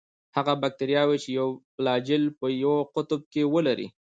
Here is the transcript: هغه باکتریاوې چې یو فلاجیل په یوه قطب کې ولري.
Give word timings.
هغه 0.35 0.53
باکتریاوې 0.61 1.17
چې 1.23 1.29
یو 1.39 1.49
فلاجیل 1.75 2.23
په 2.39 2.47
یوه 2.63 2.79
قطب 2.93 3.21
کې 3.33 3.43
ولري. 3.53 3.87